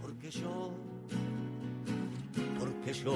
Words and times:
porque 0.00 0.30
yo, 0.30 0.72
porque 2.58 2.94
yo 2.94 3.14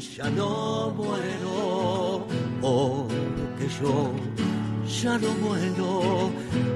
ya 0.00 0.30
no 0.30 0.90
muero, 0.96 2.26
porque 2.60 3.68
yo 3.80 4.12
ya 4.86 5.18
no 5.18 5.34
muero, 5.34 6.30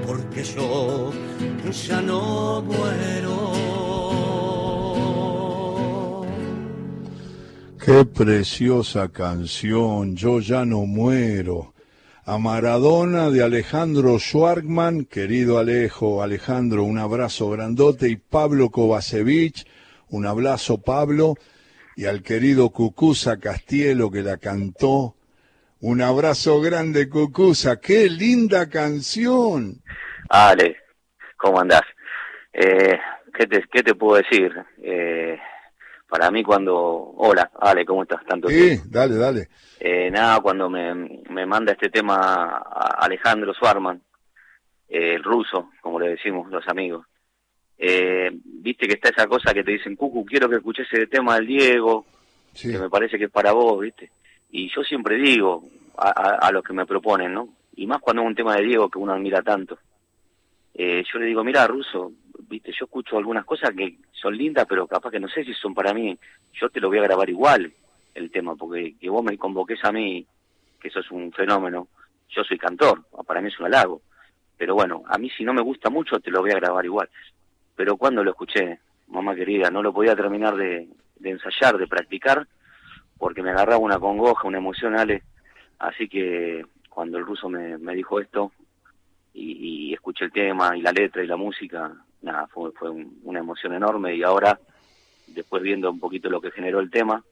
porque 0.05 0.43
yo 0.43 1.11
ya 1.71 2.01
no 2.01 2.61
muero. 2.61 3.83
Qué 7.83 8.05
preciosa 8.05 9.09
canción, 9.09 10.15
Yo 10.15 10.39
ya 10.39 10.63
no 10.63 10.85
muero. 10.85 11.72
A 12.25 12.37
Maradona 12.37 13.29
de 13.29 13.43
Alejandro 13.43 14.17
Schwargman, 14.17 15.03
querido 15.03 15.59
Alejo, 15.59 16.23
Alejandro, 16.23 16.85
un 16.85 16.97
abrazo 16.97 17.49
grandote, 17.49 18.07
y 18.07 18.15
Pablo 18.15 18.69
Kovacevic, 18.69 19.67
un 20.07 20.25
abrazo 20.25 20.81
Pablo, 20.81 21.35
y 21.97 22.05
al 22.05 22.23
querido 22.23 22.69
Cucusa 22.69 23.41
Castielo 23.41 24.09
que 24.09 24.21
la 24.21 24.37
cantó. 24.37 25.15
Un 25.81 26.01
abrazo 26.01 26.61
grande, 26.61 27.09
Cucusa, 27.09 27.81
qué 27.81 28.09
linda 28.09 28.69
canción. 28.69 29.81
Ale, 30.29 30.77
¿cómo 31.35 31.59
andás? 31.59 31.83
Eh, 32.53 32.99
¿qué, 33.37 33.47
te, 33.47 33.65
¿Qué 33.69 33.83
te 33.83 33.95
puedo 33.95 34.15
decir? 34.15 34.49
Eh, 34.81 35.37
para 36.13 36.29
mí 36.29 36.43
cuando... 36.43 36.75
Hola, 37.17 37.49
Ale, 37.59 37.83
¿cómo 37.83 38.03
estás? 38.03 38.23
Tanto 38.23 38.47
Sí, 38.47 38.79
dale, 38.85 39.15
dale. 39.15 39.47
Eh, 39.79 40.11
nada, 40.11 40.41
cuando 40.41 40.69
me, 40.69 40.93
me 40.93 41.43
manda 41.47 41.71
este 41.71 41.89
tema 41.89 42.59
Alejandro 42.99 43.51
Swarman, 43.51 43.99
eh, 44.89 45.15
el 45.15 45.23
ruso, 45.23 45.71
como 45.81 45.99
le 45.99 46.09
decimos 46.09 46.51
los 46.51 46.67
amigos, 46.67 47.07
eh, 47.79 48.29
viste 48.31 48.87
que 48.87 48.93
está 48.93 49.09
esa 49.09 49.25
cosa 49.25 49.55
que 49.55 49.63
te 49.63 49.71
dicen, 49.71 49.95
Cucu, 49.95 50.23
quiero 50.23 50.47
que 50.47 50.57
escuches 50.57 50.85
ese 50.91 51.07
tema 51.07 51.33
del 51.33 51.47
Diego, 51.47 52.05
que 52.61 52.77
me 52.77 52.91
parece 52.91 53.17
que 53.17 53.25
es 53.25 53.31
para 53.31 53.51
vos, 53.51 53.81
viste. 53.81 54.11
Y 54.51 54.69
yo 54.69 54.83
siempre 54.83 55.15
digo 55.15 55.63
a, 55.97 56.11
a, 56.11 56.51
los 56.51 56.63
que 56.63 56.73
me 56.73 56.85
proponen, 56.85 57.33
¿no? 57.33 57.49
Y 57.75 57.87
más 57.87 58.01
cuando 58.01 58.21
es 58.21 58.27
un 58.27 58.35
tema 58.35 58.55
de 58.55 58.65
Diego 58.65 58.87
que 58.87 58.99
uno 58.99 59.13
admira 59.13 59.41
tanto. 59.41 59.79
Eh, 60.75 61.03
yo 61.11 61.17
le 61.17 61.25
digo, 61.25 61.43
mira, 61.43 61.65
Ruso, 61.65 62.11
viste, 62.47 62.71
yo 62.71 62.85
escucho 62.85 63.17
algunas 63.17 63.45
cosas 63.45 63.71
que 63.75 63.97
son 64.11 64.37
lindas, 64.37 64.65
pero 64.67 64.87
capaz 64.87 65.11
que 65.11 65.19
no 65.19 65.27
sé 65.27 65.43
si 65.43 65.53
son 65.53 65.73
para 65.73 65.93
mí. 65.93 66.17
Yo 66.53 66.69
te 66.69 66.79
lo 66.79 66.89
voy 66.89 66.99
a 66.99 67.03
grabar 67.03 67.29
igual, 67.29 67.73
el 68.13 68.31
tema, 68.31 68.55
porque 68.55 68.95
que 68.99 69.09
vos 69.09 69.23
me 69.23 69.37
convoques 69.37 69.83
a 69.83 69.91
mí, 69.91 70.25
que 70.79 70.87
eso 70.87 70.99
es 70.99 71.11
un 71.11 71.31
fenómeno. 71.31 71.87
Yo 72.29 72.43
soy 72.43 72.57
cantor, 72.57 73.03
para 73.25 73.41
mí 73.41 73.49
es 73.49 73.59
un 73.59 73.67
halago. 73.67 74.01
Pero 74.57 74.75
bueno, 74.75 75.03
a 75.07 75.17
mí 75.17 75.29
si 75.31 75.43
no 75.43 75.53
me 75.53 75.61
gusta 75.61 75.89
mucho, 75.89 76.19
te 76.19 76.31
lo 76.31 76.41
voy 76.41 76.51
a 76.51 76.55
grabar 76.55 76.85
igual. 76.85 77.09
Pero 77.75 77.97
cuando 77.97 78.23
lo 78.23 78.31
escuché, 78.31 78.79
mamá 79.07 79.35
querida, 79.35 79.69
no 79.69 79.81
lo 79.81 79.93
podía 79.93 80.15
terminar 80.15 80.55
de, 80.55 80.87
ensayar, 81.23 81.77
de 81.77 81.87
practicar, 81.87 82.47
porque 83.17 83.41
me 83.41 83.51
agarraba 83.51 83.79
una 83.79 83.99
congoja, 83.99 84.47
una 84.47 84.57
emoción, 84.57 84.97
Ale. 84.97 85.23
Así 85.79 86.07
que 86.07 86.65
cuando 86.89 87.17
el 87.17 87.25
ruso 87.25 87.49
me, 87.49 87.77
me 87.77 87.95
dijo 87.95 88.19
esto, 88.19 88.51
y, 89.33 89.93
escuché 89.93 90.25
el 90.25 90.31
tema 90.31 90.77
y 90.77 90.81
la 90.81 90.91
letra 90.91 91.23
y 91.23 91.27
la 91.27 91.37
música, 91.37 91.91
nada, 92.23 92.47
fue, 92.47 92.71
fue 92.71 92.89
una 92.89 93.39
emoción 93.39 93.73
enorme 93.73 94.15
y 94.15 94.23
ahora, 94.23 94.59
después 95.27 95.61
viendo 95.61 95.91
un 95.91 95.99
poquito 95.99 96.29
lo 96.29 96.41
que 96.41 96.51
generó 96.51 96.79
el 96.79 96.89
tema, 96.89 97.23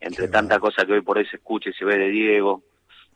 entre 0.00 0.28
tanta 0.28 0.58
cosa 0.58 0.84
que 0.84 0.92
hoy 0.92 1.02
por 1.02 1.18
hoy 1.18 1.26
se 1.26 1.36
escucha 1.36 1.70
y 1.70 1.74
se 1.74 1.84
ve 1.84 1.98
de 1.98 2.08
Diego, 2.08 2.62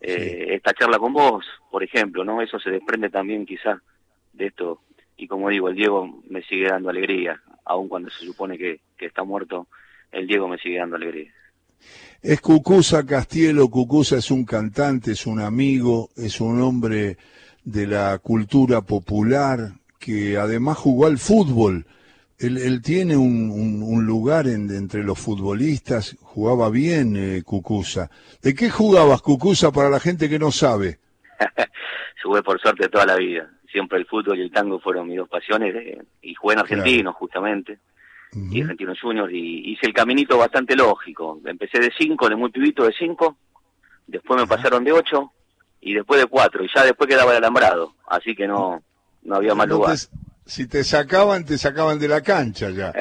eh, 0.00 0.48
esta 0.50 0.72
charla 0.72 0.98
con 0.98 1.12
vos, 1.12 1.44
por 1.70 1.82
ejemplo, 1.82 2.24
¿no? 2.24 2.40
Eso 2.42 2.58
se 2.58 2.70
desprende 2.70 3.10
también 3.10 3.46
quizás 3.46 3.78
de 4.32 4.46
esto. 4.46 4.80
Y 5.16 5.26
como 5.26 5.50
digo, 5.50 5.68
el 5.68 5.76
Diego 5.76 6.22
me 6.28 6.42
sigue 6.42 6.68
dando 6.68 6.88
alegría, 6.88 7.40
aun 7.64 7.88
cuando 7.88 8.10
se 8.10 8.24
supone 8.24 8.56
que, 8.56 8.80
que 8.96 9.06
está 9.06 9.22
muerto, 9.22 9.68
el 10.10 10.26
Diego 10.26 10.48
me 10.48 10.58
sigue 10.58 10.78
dando 10.78 10.96
alegría. 10.96 11.32
Es 12.22 12.40
Cucusa 12.40 13.06
Castielo, 13.06 13.68
Cucusa 13.68 14.16
es 14.16 14.30
un 14.30 14.44
cantante, 14.44 15.12
es 15.12 15.26
un 15.26 15.40
amigo, 15.40 16.10
es 16.16 16.40
un 16.40 16.60
hombre 16.60 17.16
de 17.64 17.86
la 17.86 18.18
cultura 18.18 18.82
popular, 18.82 19.72
que 20.00 20.38
además 20.38 20.78
jugó 20.78 21.06
al 21.06 21.18
fútbol. 21.18 21.86
Él, 22.38 22.56
él 22.56 22.80
tiene 22.80 23.18
un, 23.18 23.82
un, 23.82 24.06
lugar 24.06 24.48
en, 24.48 24.70
entre 24.70 25.04
los 25.04 25.18
futbolistas, 25.18 26.16
jugaba 26.22 26.70
bien 26.70 27.14
eh, 27.16 27.42
Cucusa. 27.44 28.10
¿De 28.42 28.54
qué 28.54 28.70
jugabas 28.70 29.20
Cucusa 29.20 29.70
para 29.70 29.90
la 29.90 30.00
gente 30.00 30.28
que 30.30 30.38
no 30.38 30.50
sabe? 30.50 30.98
Jugué 32.24 32.42
por 32.42 32.58
suerte 32.58 32.88
toda 32.88 33.04
la 33.04 33.16
vida. 33.16 33.50
Siempre 33.70 33.98
el 33.98 34.06
fútbol 34.06 34.38
y 34.38 34.42
el 34.42 34.50
tango 34.50 34.80
fueron 34.80 35.06
mis 35.06 35.18
dos 35.18 35.28
pasiones 35.28 35.74
eh, 35.76 36.02
y 36.22 36.34
jugué 36.34 36.54
en 36.54 36.60
argentino 36.60 37.12
justamente. 37.12 37.78
Y 38.32 38.62
argentinos 38.62 39.00
juniors 39.00 39.32
y 39.32 39.72
hice 39.72 39.86
el 39.86 39.92
caminito 39.92 40.38
bastante 40.38 40.76
lógico. 40.76 41.40
Empecé 41.44 41.80
de 41.80 41.92
cinco, 41.98 42.28
de 42.28 42.36
muy 42.36 42.50
pibito 42.50 42.84
de 42.84 42.94
cinco, 42.96 43.36
después 44.06 44.40
me 44.40 44.46
pasaron 44.46 44.84
de 44.84 44.92
ocho 44.92 45.32
y 45.80 45.94
después 45.94 46.20
de 46.20 46.26
cuatro, 46.26 46.62
y 46.64 46.68
ya 46.72 46.84
después 46.84 47.08
quedaba 47.08 47.32
el 47.32 47.38
alambrado, 47.38 47.94
así 48.06 48.36
que 48.36 48.46
no, 48.46 48.82
no 49.30 49.36
había 49.36 49.54
más 49.54 49.68
lugar. 49.68 49.96
si 50.44 50.66
te 50.66 50.82
sacaban, 50.82 51.44
te 51.44 51.56
sacaban 51.56 52.00
de 52.00 52.08
la 52.08 52.20
cancha 52.20 52.70
ya. 52.70 52.92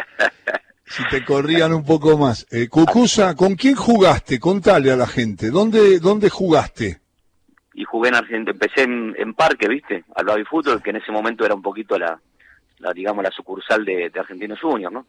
si 0.85 1.03
te 1.09 1.25
corrían 1.25 1.73
un 1.73 1.83
poco 1.83 2.19
más. 2.19 2.45
Eh, 2.51 2.69
Cucusa, 2.69 3.35
¿con 3.35 3.55
quién 3.55 3.75
jugaste? 3.75 4.39
Contale 4.39 4.91
a 4.91 4.95
la 4.95 5.07
gente. 5.07 5.49
¿Dónde, 5.49 5.99
dónde 5.99 6.29
jugaste? 6.29 7.01
Y 7.73 7.83
jugué 7.83 8.09
en 8.09 8.15
Argentina, 8.15 8.51
empecé 8.51 8.83
en, 8.83 9.33
Parque, 9.33 9.67
¿viste? 9.67 10.03
Al 10.15 10.25
Baby 10.25 10.43
Fútbol, 10.45 10.83
que 10.83 10.91
en 10.91 10.97
ese 10.97 11.11
momento 11.11 11.45
era 11.45 11.55
un 11.55 11.63
poquito 11.63 11.97
la, 11.97 12.19
la 12.77 12.93
digamos, 12.93 13.23
la 13.23 13.31
sucursal 13.31 13.83
de, 13.83 14.11
de 14.11 14.19
Argentinos 14.19 14.59
Juniors, 14.61 14.93
¿no? 14.93 15.07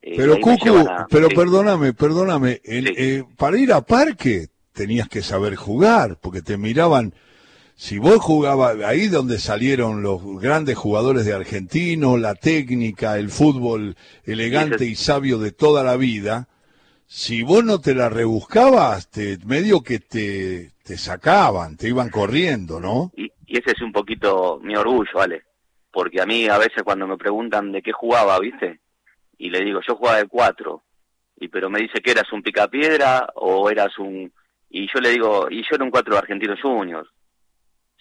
Eh, 0.00 0.14
pero 0.16 0.38
Cucu, 0.40 0.86
pero 1.10 1.28
perdóname, 1.28 1.92
perdóname, 1.92 2.60
eh, 2.64 3.24
para 3.36 3.58
ir 3.58 3.72
a 3.72 3.80
Parque 3.80 4.48
tenías 4.72 5.08
que 5.08 5.22
saber 5.22 5.56
jugar, 5.56 6.18
porque 6.20 6.42
te 6.42 6.56
miraban, 6.56 7.14
si 7.76 7.98
vos 7.98 8.18
jugabas 8.18 8.80
ahí 8.82 9.08
donde 9.08 9.38
salieron 9.38 10.02
los 10.02 10.22
grandes 10.40 10.76
jugadores 10.76 11.24
de 11.24 11.34
Argentino, 11.34 12.16
la 12.16 12.34
técnica, 12.34 13.18
el 13.18 13.30
fútbol 13.30 13.96
elegante 14.24 14.86
y 14.86 14.94
sabio 14.94 15.38
de 15.38 15.52
toda 15.52 15.82
la 15.82 15.96
vida, 15.96 16.48
si 17.06 17.42
vos 17.42 17.64
no 17.64 17.80
te 17.80 17.94
la 17.94 18.08
rebuscabas, 18.08 19.10
te, 19.10 19.38
medio 19.44 19.82
que 19.82 19.98
te, 19.98 20.72
te 20.82 20.96
sacaban, 20.96 21.76
te 21.76 21.88
iban 21.88 22.10
corriendo, 22.10 22.80
¿no? 22.80 23.12
Y, 23.16 23.30
y 23.46 23.58
ese 23.58 23.72
es 23.72 23.82
un 23.82 23.92
poquito 23.92 24.60
mi 24.62 24.76
orgullo, 24.76 25.10
¿vale? 25.14 25.42
Porque 25.90 26.20
a 26.20 26.26
mí 26.26 26.48
a 26.48 26.58
veces 26.58 26.82
cuando 26.82 27.06
me 27.06 27.16
preguntan 27.16 27.72
de 27.72 27.82
qué 27.82 27.92
jugaba, 27.92 28.38
¿viste? 28.40 28.80
Y 29.38 29.50
le 29.50 29.64
digo, 29.64 29.80
yo 29.86 29.96
jugaba 29.96 30.18
de 30.18 30.28
cuatro. 30.28 30.82
Y 31.36 31.48
pero 31.48 31.68
me 31.68 31.80
dice 31.80 32.00
que 32.00 32.12
eras 32.12 32.32
un 32.32 32.42
picapiedra 32.42 33.28
o 33.34 33.68
eras 33.68 33.98
un 33.98 34.32
y 34.70 34.88
yo 34.92 35.00
le 35.00 35.10
digo, 35.10 35.46
y 35.50 35.62
yo 35.62 35.76
era 35.76 35.84
un 35.84 35.90
cuatro 35.92 36.18
argentino 36.18 36.56
junior, 36.60 37.08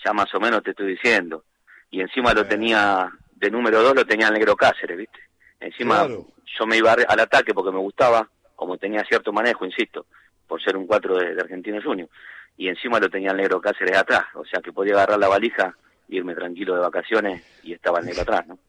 ya 0.03 0.13
más 0.13 0.33
o 0.33 0.39
menos 0.39 0.63
te 0.63 0.71
estoy 0.71 0.87
diciendo. 0.87 1.43
Y 1.91 2.01
encima 2.01 2.33
lo 2.33 2.45
tenía, 2.45 3.11
de 3.35 3.51
número 3.51 3.81
dos 3.81 3.95
lo 3.95 4.05
tenía 4.05 4.27
el 4.27 4.33
negro 4.33 4.55
Cáceres, 4.55 4.97
¿viste? 4.97 5.19
Encima 5.59 6.07
yo 6.07 6.65
me 6.65 6.77
iba 6.77 6.93
al 6.93 7.19
ataque 7.19 7.53
porque 7.53 7.71
me 7.71 7.79
gustaba, 7.79 8.27
como 8.55 8.77
tenía 8.77 9.03
cierto 9.05 9.31
manejo, 9.31 9.65
insisto, 9.65 10.05
por 10.47 10.61
ser 10.61 10.75
un 10.75 10.87
cuatro 10.87 11.17
de, 11.17 11.39
argentino 11.39 11.81
junior. 11.81 12.09
Y 12.57 12.67
encima 12.67 12.99
lo 12.99 13.09
tenía 13.09 13.31
el 13.31 13.37
negro 13.37 13.61
Cáceres 13.61 13.97
atrás, 13.97 14.25
o 14.35 14.45
sea 14.45 14.61
que 14.61 14.73
podía 14.73 14.93
agarrar 14.93 15.19
la 15.19 15.27
valija, 15.27 15.75
irme 16.09 16.35
tranquilo 16.35 16.75
de 16.75 16.81
vacaciones 16.81 17.43
y 17.63 17.73
estaba 17.73 17.99
el 17.99 18.05
negro 18.05 18.21
atrás, 18.23 18.47
¿no? 18.47 18.59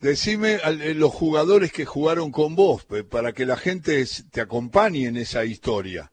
Decime 0.00 0.54
eh, 0.64 0.94
los 0.94 1.10
jugadores 1.10 1.72
que 1.72 1.84
jugaron 1.84 2.30
con 2.30 2.56
vos, 2.56 2.86
para 3.10 3.32
que 3.32 3.44
la 3.44 3.56
gente 3.56 4.04
te 4.30 4.40
acompañe 4.40 5.06
en 5.06 5.18
esa 5.18 5.44
historia. 5.44 6.10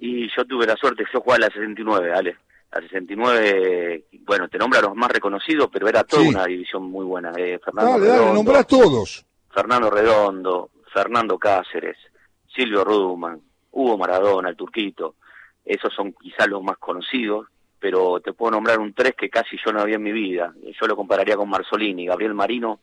Y 0.00 0.28
yo 0.34 0.44
tuve 0.46 0.66
la 0.66 0.76
suerte, 0.76 1.04
yo 1.12 1.20
jugaba 1.20 1.44
a 1.44 1.48
la 1.48 1.54
69, 1.54 2.12
Ale. 2.12 2.36
La 2.70 2.80
69, 2.82 4.04
bueno, 4.26 4.48
te 4.48 4.58
nombra 4.58 4.80
los 4.82 4.94
más 4.94 5.10
reconocidos, 5.10 5.68
pero 5.72 5.88
era 5.88 6.04
toda 6.04 6.22
una 6.28 6.44
división 6.44 6.82
muy 6.84 7.04
buena. 7.04 7.32
Eh, 7.36 7.58
Fernando 7.64 7.92
dale, 7.92 8.04
Redondo, 8.04 8.22
dale, 8.24 8.34
nombrá 8.34 8.64
todos. 8.64 9.24
Fernando 9.50 9.90
Redondo, 9.90 10.70
Fernando 10.92 11.38
Cáceres, 11.38 11.96
Silvio 12.54 12.84
Ruduman, 12.84 13.40
Hugo 13.72 13.96
Maradona, 13.96 14.50
el 14.50 14.56
Turquito. 14.56 15.14
Esos 15.64 15.92
son 15.94 16.12
quizás 16.12 16.46
los 16.46 16.62
más 16.62 16.78
conocidos, 16.78 17.46
pero 17.78 18.20
te 18.20 18.32
puedo 18.32 18.52
nombrar 18.52 18.78
un 18.78 18.92
tres 18.92 19.14
que 19.16 19.30
casi 19.30 19.56
yo 19.64 19.72
no 19.72 19.80
había 19.80 19.96
en 19.96 20.02
mi 20.02 20.12
vida. 20.12 20.52
Yo 20.78 20.86
lo 20.86 20.96
compararía 20.96 21.36
con 21.36 21.48
Marzolini, 21.48 22.06
Gabriel 22.06 22.34
Marino 22.34 22.80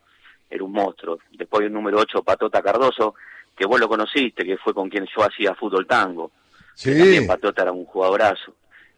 era 0.49 0.63
un 0.63 0.71
monstruo. 0.71 1.19
Después 1.31 1.65
el 1.65 1.73
número 1.73 1.99
8, 1.99 2.23
Patota 2.23 2.61
Cardoso, 2.61 3.15
que 3.55 3.65
vos 3.65 3.79
lo 3.79 3.87
conociste, 3.87 4.43
que 4.43 4.57
fue 4.57 4.73
con 4.73 4.89
quien 4.89 5.05
yo 5.05 5.23
hacía 5.23 5.55
fútbol 5.55 5.87
tango. 5.87 6.31
Sí. 6.73 6.97
También 6.97 7.27
Patota 7.27 7.63
era 7.63 7.71
un 7.71 7.85
jugadorazo. 7.85 8.53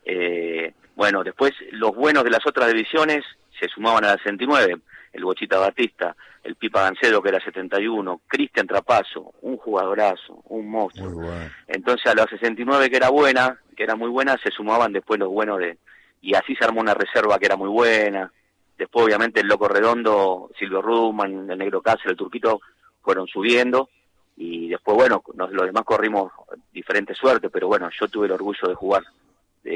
Eh, 0.10 0.74
bueno, 0.96 1.22
después 1.22 1.52
los 1.72 1.94
buenos 1.94 2.24
de 2.24 2.30
las 2.30 2.46
otras 2.48 2.70
divisiones 2.70 3.26
se 3.60 3.68
sumaban 3.68 4.06
a 4.06 4.14
la 4.14 4.18
69. 4.18 4.78
El 5.12 5.26
Bochita 5.26 5.58
Batista, 5.58 6.16
el 6.44 6.56
Pipa 6.56 6.84
Gancedo 6.84 7.22
que 7.22 7.30
era 7.30 7.44
71, 7.44 8.22
Cristian 8.26 8.68
Trapazo, 8.68 9.34
un 9.42 9.58
jugadorazo, 9.58 10.42
un 10.46 10.70
monstruo. 10.70 11.30
Entonces 11.68 12.08
a 12.08 12.16
la 12.16 12.26
69 12.26 12.90
que 12.90 12.96
era 12.96 13.10
buena, 13.10 13.60
que 13.76 13.84
era 13.84 13.96
muy 13.96 14.10
buena, 14.10 14.38
se 14.42 14.50
sumaban 14.50 14.94
después 14.94 15.20
los 15.20 15.30
buenos 15.30 15.60
de... 15.60 15.78
Y 16.22 16.36
así 16.36 16.56
se 16.56 16.64
armó 16.64 16.80
una 16.80 16.94
reserva 16.94 17.38
que 17.38 17.46
era 17.46 17.58
muy 17.58 17.70
buena. 17.70 18.32
después 18.78 19.06
obviamente 19.06 19.42
el 19.42 19.48
Loco 19.48 19.68
Redondo, 19.68 20.50
Silvio 20.58 20.82
Ruman, 20.82 21.50
el 21.50 21.58
Negro 21.58 21.82
Cáceres, 21.82 22.12
el 22.12 22.18
Turquito 22.18 22.62
fueron 23.02 23.28
subiendo 23.28 23.90
y 24.38 24.70
después 24.70 24.96
bueno, 24.96 25.22
los 25.36 25.66
demás 25.66 25.84
corrimos 25.84 26.32
diferentes 26.72 27.18
suertes, 27.18 27.50
pero 27.52 27.68
bueno, 27.68 27.90
yo 28.00 28.08
tuve 28.08 28.28
el 28.28 28.34
orgullo 28.34 28.68
de 28.68 28.76
jugar 28.76 29.04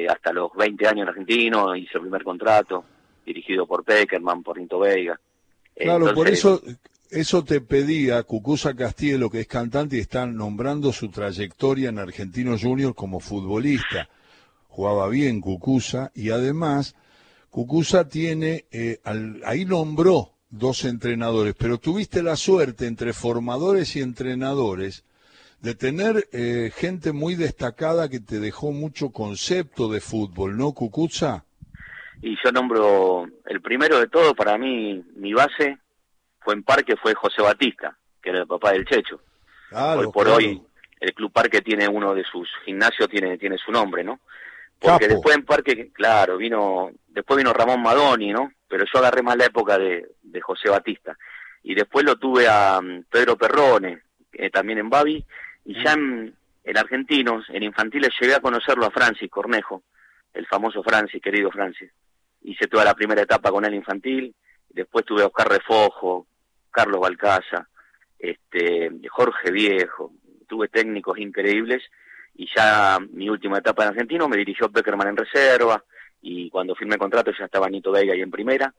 hasta 0.10 0.34
los 0.34 0.54
20 0.56 0.88
años 0.88 1.04
en 1.04 1.10
Argentino, 1.10 1.76
hice 1.76 1.92
el 1.96 2.02
primer 2.02 2.24
contrato, 2.24 2.84
dirigido 3.26 3.66
por 3.66 3.84
Peckerman, 3.84 4.44
por 4.44 4.58
Rinto 4.58 4.80
Veiga. 4.80 5.20
Claro, 5.76 6.14
por 6.14 6.28
eso 6.28 6.62
eso 7.12 7.44
te 7.44 7.60
pedía 7.60 8.24
Cucusa 8.24 8.74
Castielo, 8.74 9.30
que 9.30 9.42
es 9.42 9.48
cantante 9.48 9.98
y 9.98 10.00
están 10.00 10.38
nombrando 10.38 10.94
su 10.94 11.10
trayectoria 11.10 11.90
en 11.90 12.00
Argentino 12.00 12.58
Junior 12.58 12.96
como 12.96 13.20
futbolista. 13.20 14.08
Jugaba 14.70 15.10
bien 15.10 15.42
Cucusa 15.42 16.12
y 16.16 16.30
además 16.30 16.96
Cucusa 17.50 18.08
tiene, 18.08 18.66
eh, 18.72 19.02
ahí 19.44 19.66
nombró 19.66 20.32
dos 20.50 20.86
entrenadores, 20.86 21.54
pero 21.58 21.80
tuviste 21.80 22.24
la 22.24 22.38
suerte 22.38 22.88
entre 22.88 23.12
formadores 23.12 23.98
y 23.98 24.02
entrenadores 24.02 25.04
de 25.62 25.76
tener 25.76 26.28
eh, 26.32 26.72
gente 26.76 27.12
muy 27.12 27.36
destacada 27.36 28.10
que 28.10 28.20
te 28.20 28.40
dejó 28.40 28.72
mucho 28.72 29.12
concepto 29.12 29.90
de 29.90 30.02
fútbol, 30.02 30.58
¿no, 30.58 30.74
Cucuza? 30.74 31.46
Y 32.22 32.36
yo 32.44 32.52
nombro 32.52 33.28
el 33.46 33.62
primero 33.62 34.00
de 34.00 34.08
todo, 34.08 34.34
para 34.34 34.58
mí, 34.58 35.04
mi 35.16 35.34
base 35.34 35.78
fue 36.40 36.56
en 36.56 36.64
Parque, 36.64 36.96
fue 36.98 37.14
José 37.14 37.42
Batista, 37.42 37.96
que 38.22 38.30
era 38.30 38.40
el 38.40 38.48
papá 38.48 38.72
del 38.72 38.86
Checho. 38.86 39.22
hoy 39.72 40.08
por 40.12 40.28
hoy, 40.28 40.62
el 41.00 41.14
Club 41.14 41.32
Parque 41.32 41.62
tiene 41.62 41.88
uno 41.88 42.14
de 42.14 42.24
sus 42.24 42.50
gimnasios, 42.66 43.10
tiene, 43.10 43.38
tiene 43.38 43.58
su 43.58 43.72
nombre, 43.72 44.04
¿no? 44.04 44.20
Porque 44.80 45.08
después 45.08 45.36
en 45.36 45.46
Parque, 45.46 45.92
claro, 45.94 46.38
vino, 46.38 46.90
después 47.08 47.38
vino 47.38 47.54
Ramón 47.54 47.84
Madoni, 47.84 48.32
¿no? 48.32 48.52
Pero 48.68 48.84
yo 48.92 49.00
agarré 49.00 49.22
más 49.22 49.38
la 49.38 49.46
época 49.46 49.78
de, 49.78 50.10
de 50.24 50.42
José 50.42 50.70
Batista. 50.70 51.16
Y 51.62 51.76
después 51.76 52.04
lo 52.04 52.16
tuve 52.16 52.48
a 52.48 52.82
mm, 52.82 53.04
Pedro 53.12 53.38
Perrone, 53.38 54.02
también 54.52 54.80
en 54.80 54.90
Babi, 54.90 55.24
y 55.66 55.84
ya 55.84 55.94
en, 55.94 56.36
en, 56.64 56.78
Argentinos, 56.78 57.46
en 57.50 57.64
infantiles, 57.64 58.12
llegué 58.20 58.36
a 58.36 58.40
conocerlo 58.42 58.86
a 58.86 58.92
Francis 58.92 59.30
Cornejo, 59.30 59.84
el 60.34 60.46
famoso 60.48 60.84
Francis, 60.84 61.22
querido 61.22 61.52
Francis. 61.52 61.92
Hice 62.44 62.68
toda 62.68 62.86
la 62.86 62.94
primera 62.94 63.22
etapa 63.22 63.52
con 63.52 63.66
él 63.66 63.74
infantil, 63.74 64.34
después 64.70 65.06
tuve 65.06 65.24
a 65.24 65.28
Oscar 65.28 65.50
Refojo, 65.50 66.28
Carlos 66.72 67.02
Balcaza, 67.02 67.68
este, 68.18 68.92
Jorge 69.10 69.52
Viejo, 69.52 70.14
tuve 70.48 70.68
técnicos 70.68 71.18
increíbles 71.18 71.84
y 72.36 72.48
ya 72.56 72.98
mi 73.12 73.30
última 73.30 73.60
etapa 73.60 73.84
en 73.84 73.90
Argentino 73.90 74.28
me 74.28 74.38
dirigió 74.38 74.70
Beckerman 74.70 75.10
en 75.10 75.18
reserva 75.18 75.84
y 76.22 76.50
cuando 76.50 76.76
firmé 76.76 76.96
el 76.96 77.00
contrato 77.00 77.32
ya 77.38 77.46
estaba 77.46 77.70
Nito 77.70 77.92
Vega 77.92 78.14
ahí 78.14 78.22
en 78.22 78.32
primera, 78.32 78.74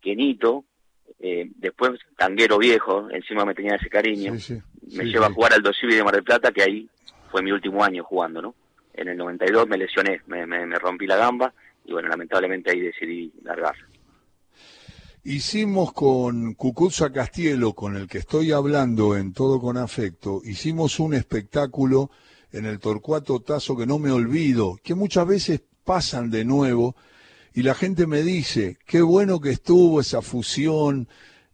que 0.00 0.16
Nito, 0.16 0.64
eh, 1.20 1.50
después 1.56 1.92
tanguero 2.16 2.58
viejo, 2.58 3.08
encima 3.10 3.44
me 3.44 3.54
tenía 3.54 3.76
ese 3.76 3.88
cariño, 3.88 4.34
me 4.92 5.04
lleva 5.04 5.26
a 5.26 5.32
jugar 5.32 5.54
al 5.54 5.62
Dosivi 5.62 5.94
de 5.94 6.04
Mar 6.04 6.14
del 6.14 6.24
Plata, 6.24 6.52
que 6.52 6.62
ahí 6.62 6.88
fue 7.30 7.42
mi 7.42 7.52
último 7.52 7.82
año 7.84 8.04
jugando, 8.04 8.42
¿no? 8.42 8.54
En 8.94 9.08
el 9.08 9.16
92 9.16 9.68
me 9.68 9.78
lesioné, 9.78 10.20
me, 10.26 10.46
me, 10.46 10.66
me 10.66 10.78
rompí 10.78 11.06
la 11.06 11.16
gamba 11.16 11.52
y 11.84 11.92
bueno, 11.92 12.08
lamentablemente 12.08 12.70
ahí 12.70 12.80
decidí 12.80 13.32
largar. 13.42 13.74
Hicimos 15.24 15.92
con 15.92 16.54
Cucuza 16.54 17.12
Castielo, 17.12 17.74
con 17.74 17.96
el 17.96 18.08
que 18.08 18.18
estoy 18.18 18.50
hablando 18.50 19.16
en 19.16 19.32
todo 19.32 19.60
con 19.60 19.76
afecto, 19.76 20.42
hicimos 20.44 20.98
un 20.98 21.14
espectáculo 21.14 22.10
en 22.50 22.66
el 22.66 22.80
Torcuato 22.80 23.40
Tazo 23.40 23.76
que 23.76 23.86
no 23.86 23.98
me 23.98 24.10
olvido, 24.10 24.78
que 24.82 24.94
muchas 24.94 25.26
veces 25.26 25.62
pasan 25.84 26.30
de 26.30 26.44
nuevo 26.44 26.96
y 27.54 27.62
la 27.62 27.74
gente 27.74 28.06
me 28.06 28.22
dice, 28.22 28.78
qué 28.86 29.02
bueno 29.02 29.40
que 29.40 29.50
estuvo 29.50 30.00
esa 30.00 30.22
fusión 30.22 31.08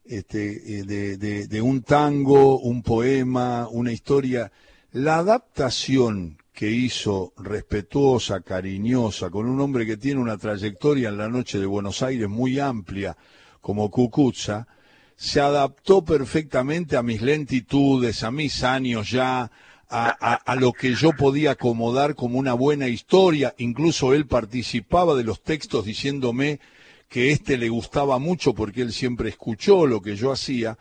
este, 0.05 0.81
eh, 0.81 0.85
de, 0.85 1.47
de 1.47 1.61
un 1.61 1.83
tango, 1.83 2.59
un 2.61 2.83
poema, 2.83 3.69
una 3.69 3.93
historia. 3.93 4.51
La 4.93 5.17
adaptación 5.19 6.39
que 6.53 6.71
hizo 6.71 7.33
respetuosa, 7.37 8.41
cariñosa, 8.41 9.31
con 9.31 9.47
un 9.47 9.61
hombre 9.61 9.87
que 9.87 9.97
tiene 9.97 10.21
una 10.21 10.39
trayectoria 10.39 11.09
en 11.09 11.19
la 11.19 11.29
noche 11.29 11.59
de 11.59 11.67
Buenos 11.67 12.03
Aires 12.03 12.29
muy 12.29 12.59
amplia, 12.59 13.17
como 13.61 13.91
Cucuza, 13.91 14.67
se 15.15 15.41
adaptó 15.41 16.05
perfectamente 16.05 16.97
a 16.97 17.03
mis 17.03 17.23
lentitudes, 17.23 18.23
a 18.23 18.31
mis 18.31 18.63
años 18.63 19.11
ya, 19.11 19.51
a, 19.91 20.57
lo 20.59 20.73
que 20.73 20.95
yo 20.95 21.13
podía 21.13 21.53
acomodar 21.53 22.15
como 22.15 22.39
una 22.39 22.55
buena 22.55 22.89
historia. 22.89 23.55
Incluso 23.59 24.13
él 24.15 24.27
participaba 24.27 25.15
de 25.15 25.25
los 25.25 25.43
textos 25.43 25.85
diciéndome 25.85 26.61
que 27.09 27.33
este 27.33 27.57
le 27.57 27.71
gustaba 27.71 28.19
mucho 28.19 28.55
porque 28.55 28.83
él 28.83 28.93
siempre 28.93 29.31
escuchó 29.31 29.87
lo 29.87 30.03
que 30.03 30.17
yo 30.17 30.31
hacía. 30.31 30.77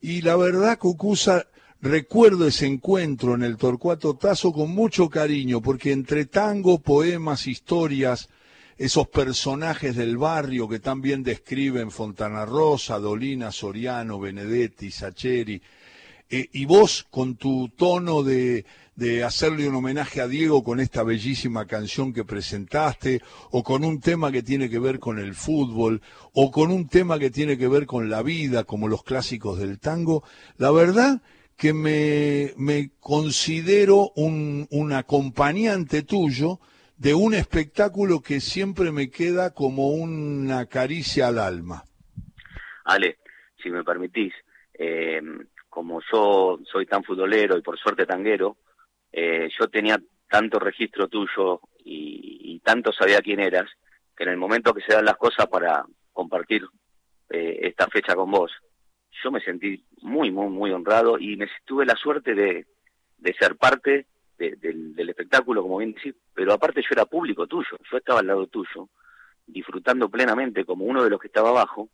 Y 0.00 0.22
la 0.22 0.36
verdad, 0.36 0.78
Cucuza, 0.78 1.46
recuerdo 1.80 2.46
ese 2.46 2.66
encuentro 2.66 3.34
en 3.34 3.42
el 3.42 3.56
Torcuato 3.56 4.14
Tazo 4.14 4.52
con 4.52 4.70
mucho 4.70 5.08
cariño, 5.08 5.62
porque 5.62 5.92
entre 5.92 6.26
tango, 6.26 6.78
poemas, 6.78 7.46
historias, 7.46 8.28
esos 8.76 9.08
personajes 9.08 9.96
del 9.96 10.18
barrio 10.18 10.68
que 10.68 10.80
también 10.80 11.22
describen 11.22 11.90
Fontana 11.90 12.44
Rosa, 12.44 12.98
Dolina, 12.98 13.52
Soriano, 13.52 14.18
Benedetti, 14.18 14.90
Sacheri, 14.90 15.62
eh, 16.32 16.48
y 16.52 16.64
vos 16.64 17.06
con 17.10 17.36
tu 17.36 17.68
tono 17.68 18.22
de, 18.22 18.64
de 18.96 19.22
hacerle 19.22 19.68
un 19.68 19.74
homenaje 19.74 20.22
a 20.22 20.26
Diego 20.26 20.64
con 20.64 20.80
esta 20.80 21.02
bellísima 21.02 21.66
canción 21.66 22.14
que 22.14 22.24
presentaste, 22.24 23.20
o 23.50 23.62
con 23.62 23.84
un 23.84 24.00
tema 24.00 24.32
que 24.32 24.42
tiene 24.42 24.70
que 24.70 24.78
ver 24.78 24.98
con 24.98 25.18
el 25.18 25.34
fútbol, 25.34 26.00
o 26.32 26.50
con 26.50 26.70
un 26.70 26.88
tema 26.88 27.18
que 27.18 27.30
tiene 27.30 27.58
que 27.58 27.68
ver 27.68 27.84
con 27.84 28.08
la 28.08 28.22
vida, 28.22 28.64
como 28.64 28.88
los 28.88 29.02
clásicos 29.02 29.58
del 29.58 29.78
tango, 29.78 30.24
la 30.56 30.70
verdad 30.70 31.20
que 31.58 31.74
me, 31.74 32.54
me 32.56 32.92
considero 32.98 34.10
un, 34.16 34.66
un 34.70 34.92
acompañante 34.94 36.02
tuyo 36.02 36.60
de 36.96 37.12
un 37.12 37.34
espectáculo 37.34 38.22
que 38.22 38.40
siempre 38.40 38.90
me 38.90 39.10
queda 39.10 39.52
como 39.52 39.88
una 39.88 40.64
caricia 40.64 41.28
al 41.28 41.38
alma. 41.38 41.84
Ale, 42.84 43.18
si 43.62 43.68
me 43.68 43.84
permitís, 43.84 44.32
eh, 44.74 45.20
como 45.72 46.02
yo 46.12 46.58
soy 46.70 46.84
tan 46.84 47.02
futbolero 47.02 47.56
y 47.56 47.62
por 47.62 47.78
suerte 47.78 48.04
tanguero, 48.04 48.58
eh, 49.10 49.48
yo 49.58 49.68
tenía 49.68 49.98
tanto 50.28 50.58
registro 50.58 51.08
tuyo 51.08 51.62
y, 51.82 52.60
tanto 52.62 52.92
sabía 52.92 53.22
quién 53.22 53.40
eras, 53.40 53.68
que 54.14 54.22
en 54.22 54.28
el 54.28 54.36
momento 54.36 54.72
que 54.72 54.82
se 54.82 54.94
dan 54.94 55.06
las 55.06 55.16
cosas 55.16 55.46
para 55.48 55.84
compartir 56.12 56.62
eh, 57.30 57.58
esta 57.62 57.88
fecha 57.88 58.14
con 58.14 58.30
vos, 58.30 58.52
yo 59.24 59.32
me 59.32 59.40
sentí 59.40 59.82
muy, 60.02 60.30
muy, 60.30 60.48
muy 60.48 60.70
honrado 60.70 61.18
y 61.18 61.36
tuve 61.64 61.86
la 61.86 61.96
suerte 61.96 62.34
de, 62.34 62.66
de 63.16 63.34
ser 63.34 63.56
parte 63.56 64.06
del, 64.38 65.08
espectáculo, 65.08 65.62
como 65.62 65.78
bien 65.78 65.94
decís, 65.94 66.14
pero 66.34 66.52
aparte 66.52 66.82
yo 66.82 66.88
era 66.90 67.06
público 67.06 67.46
tuyo, 67.46 67.78
yo 67.90 67.96
estaba 67.96 68.20
al 68.20 68.26
lado 68.26 68.46
tuyo, 68.46 68.90
disfrutando 69.46 70.08
plenamente 70.10 70.64
como 70.66 70.84
uno 70.84 71.02
de 71.02 71.10
los 71.10 71.18
que 71.18 71.28
estaba 71.28 71.48
abajo, 71.48 71.88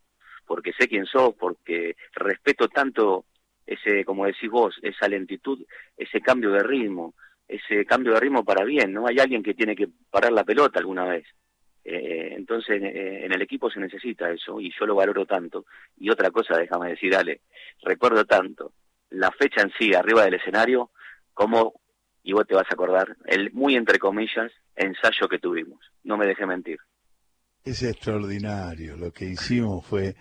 porque 0.47 0.73
sé 0.73 0.89
quién 0.89 1.07
sos, 1.07 1.35
porque 1.39 1.97
respeto 2.13 2.69
tanto 2.69 3.25
ese, 3.69 4.05
como 4.05 4.27
decís 4.27 4.51
vos, 4.51 4.79
esa 4.83 5.09
lentitud, 5.09 5.63
ese 5.97 6.21
cambio 6.21 6.51
de 6.53 6.63
ritmo, 6.63 7.15
ese 7.47 7.85
cambio 7.85 8.15
de 8.15 8.21
ritmo 8.21 8.45
para 8.45 8.65
bien, 8.65 8.93
¿no? 8.93 9.07
Hay 9.07 9.19
alguien 9.19 9.43
que 9.43 9.55
tiene 9.55 9.77
que 9.77 9.89
parar 10.11 10.33
la 10.33 10.45
pelota 10.45 10.79
alguna 10.79 11.05
vez. 11.05 11.27
Eh, 11.85 12.35
entonces 12.37 12.83
en 12.83 13.33
el 13.33 13.41
equipo 13.41 13.71
se 13.71 13.81
necesita 13.81 14.31
eso 14.31 14.61
y 14.61 14.73
yo 14.79 14.87
lo 14.87 14.95
valoro 14.95 15.27
tanto. 15.27 15.67
Y 15.99 16.11
otra 16.11 16.31
cosa, 16.31 16.57
déjame 16.57 16.91
decir, 16.91 17.15
Ale, 17.15 17.41
recuerdo 17.83 18.25
tanto 18.25 18.73
la 19.11 19.31
fecha 19.31 19.63
en 19.63 19.73
sí 19.79 19.95
arriba 19.95 20.25
del 20.25 20.35
escenario 20.35 20.91
como 21.33 21.81
y 22.23 22.33
vos 22.33 22.47
te 22.47 22.55
vas 22.55 22.67
a 22.71 22.75
acordar, 22.75 23.17
el 23.25 23.53
muy 23.53 23.75
entre 23.75 23.99
comillas 23.99 24.53
ensayo 24.77 25.29
que 25.29 25.39
tuvimos. 25.39 25.81
No 26.05 26.17
me 26.17 26.27
dejé 26.27 26.45
mentir. 26.47 26.79
Es 27.65 27.83
extraordinario, 27.83 28.97
lo 28.97 29.13
que 29.13 29.27
hicimos 29.27 29.87
fue... 29.87 30.15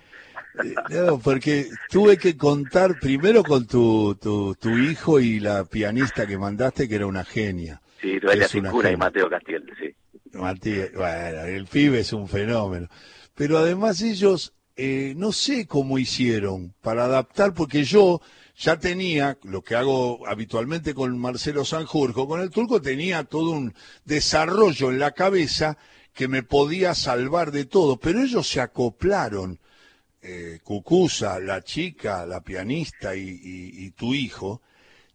Eh, 0.90 1.08
porque 1.24 1.70
tuve 1.90 2.18
que 2.18 2.36
contar 2.36 3.00
primero 3.00 3.44
con 3.44 3.68
tu, 3.68 4.16
tu, 4.16 4.56
tu, 4.56 4.70
hijo 4.78 5.20
y 5.20 5.40
la 5.40 5.66
pianista 5.66 6.26
que 6.26 6.38
mandaste, 6.38 6.88
que 6.88 6.96
era 6.96 7.06
una 7.06 7.24
genia. 7.24 7.82
Sí, 8.02 8.20
Cura 8.70 8.92
y 8.92 8.98
Mateo 8.98 9.30
Castiel, 9.30 9.64
sí. 9.80 9.94
Mateo, 10.34 10.90
bueno, 10.96 11.42
el 11.44 11.66
pibe 11.66 12.00
es 12.00 12.14
un 12.14 12.28
fenómeno. 12.28 12.88
Pero 13.36 13.58
además 13.58 14.02
ellos, 14.02 14.54
eh, 14.76 15.14
no 15.16 15.32
sé 15.32 15.68
cómo 15.68 16.00
hicieron 16.00 16.74
para 16.82 17.06
adaptar, 17.06 17.54
porque 17.54 17.84
yo 17.84 18.22
ya 18.58 18.80
tenía, 18.80 19.38
lo 19.44 19.62
que 19.62 19.76
hago 19.76 20.28
habitualmente 20.28 20.96
con 20.96 21.18
Marcelo 21.20 21.64
Sanjurjo, 21.64 22.28
con 22.28 22.42
el 22.42 22.50
turco 22.50 22.82
tenía 22.82 23.24
todo 23.24 23.52
un 23.52 23.74
desarrollo 24.06 24.90
en 24.90 25.00
la 25.00 25.12
cabeza 25.12 25.78
que 26.14 26.28
me 26.28 26.42
podía 26.42 26.96
salvar 26.96 27.52
de 27.52 27.66
todo, 27.66 27.98
pero 27.98 28.22
ellos 28.22 28.48
se 28.48 28.60
acoplaron, 28.60 29.60
eh, 30.22 30.60
Cucusa, 30.64 31.40
la 31.40 31.62
chica, 31.62 32.26
la 32.26 32.42
pianista 32.42 33.16
y, 33.16 33.40
y 33.44 33.92
tu 33.92 34.14
hijo, 34.14 34.62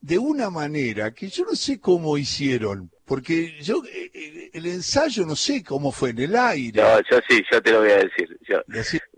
de 0.02 0.18
una 0.18 0.50
manera 0.50 1.12
que 1.12 1.28
yo 1.28 1.44
no 1.44 1.54
sé 1.54 1.80
cómo 1.80 2.18
hicieron, 2.18 2.90
Porque 3.04 3.60
yo, 3.62 3.82
eh, 3.84 4.10
eh, 4.12 4.50
el 4.52 4.66
ensayo 4.66 5.24
no 5.24 5.36
sé 5.36 5.62
cómo 5.62 5.92
fue, 5.92 6.10
en 6.10 6.18
el 6.18 6.36
aire. 6.36 6.82
No, 6.82 6.98
yo 7.08 7.20
sí, 7.28 7.42
yo 7.50 7.62
te 7.62 7.70
lo 7.70 7.80
voy 7.80 7.92
a 7.92 7.98
decir. 7.98 8.36